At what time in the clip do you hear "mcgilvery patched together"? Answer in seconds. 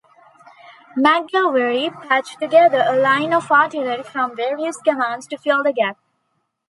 0.97-2.83